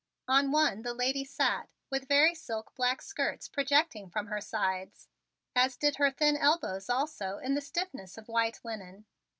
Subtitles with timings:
[0.27, 5.09] On one the lady sat with very stiff black silk skirts projecting from her sides,
[5.55, 9.05] as did her thin elbows also in the stiffness of white linen.